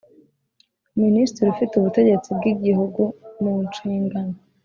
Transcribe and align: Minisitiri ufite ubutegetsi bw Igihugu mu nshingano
Minisitiri 1.01 1.47
ufite 1.53 1.73
ubutegetsi 1.75 2.27
bw 2.37 2.43
Igihugu 2.53 3.01
mu 3.41 3.53
nshingano 3.67 4.35